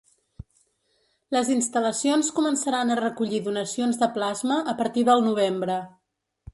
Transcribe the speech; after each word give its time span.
Les 1.35 1.51
instal·lacions 1.57 2.33
començaran 2.39 2.95
a 2.95 2.97
recollir 3.03 3.45
donacions 3.51 4.03
de 4.03 4.11
plasma 4.19 4.61
a 4.75 4.79
partir 4.83 5.09
del 5.13 5.27
novembre. 5.31 5.83